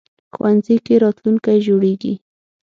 ښوونځی 0.33 0.75
کې 0.85 0.95
راتلونکی 1.03 1.57
جوړېږي 1.67 2.13